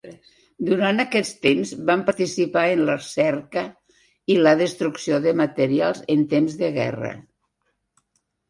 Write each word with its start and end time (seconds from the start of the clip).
Durant 0.67 1.01
aquest 1.01 1.35
temps 1.43 1.73
van 1.89 2.01
participar 2.07 2.63
en 2.77 2.81
la 2.87 2.95
cerca 3.09 3.65
i 4.37 4.39
la 4.47 4.55
destrucció 4.63 5.23
de 5.27 5.35
materials 5.43 6.03
en 6.17 6.25
temps 6.33 6.61
de 6.63 6.75
guerra. 6.81 7.13